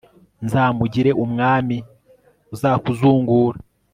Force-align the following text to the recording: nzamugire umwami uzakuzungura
nzamugire 0.45 1.09
umwami 1.23 1.77
uzakuzungura 2.53 3.57